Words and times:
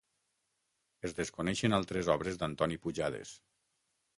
Es 1.09 1.13
desconeixen 1.19 1.77
altres 1.81 2.09
obres 2.15 2.41
d'Antoni 2.41 2.81
Pujades. 2.87 3.37